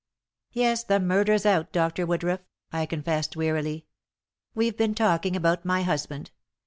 "Yes, 0.51 0.83
the 0.83 0.99
murder's 0.99 1.45
out, 1.45 1.71
Dr. 1.71 2.07
Woodruff," 2.07 2.39
I 2.73 2.87
confessed, 2.87 3.35
wearily. 3.37 3.85
"We've 4.55 4.75
been 4.75 4.95
talking 4.95 5.35
about 5.35 5.63
my 5.63 5.83
husband. 5.83 6.31